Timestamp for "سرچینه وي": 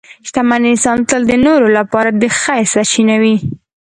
2.73-3.35